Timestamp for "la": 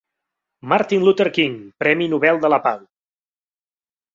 2.55-2.61